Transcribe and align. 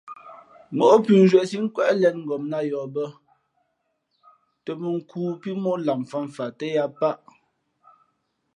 Móʼ 0.77 0.93
pʉ̌nzhwīē 1.05 1.43
síʼ 1.49 1.61
nkwéʼ 1.65 1.91
lěn 2.01 2.15
ngopnāt 2.23 2.65
yαα 2.71 2.87
bᾱ 2.95 3.05
tα 4.63 4.71
mᾱ 4.79 4.89
nkū 4.97 5.21
pí 5.41 5.49
móʼ 5.63 5.77
lamfǎmfam 5.85 6.49
tά 6.59 6.67
lǎh 6.75 6.89
paʼ. 6.99 7.17